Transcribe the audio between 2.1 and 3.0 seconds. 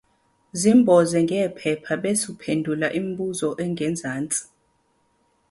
uphendula